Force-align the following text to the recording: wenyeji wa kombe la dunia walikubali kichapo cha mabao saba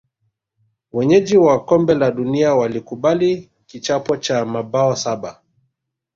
wenyeji 0.93 1.37
wa 1.37 1.65
kombe 1.65 1.93
la 1.93 2.11
dunia 2.11 2.55
walikubali 2.55 3.49
kichapo 3.65 4.17
cha 4.17 4.45
mabao 4.45 4.95
saba 4.95 5.41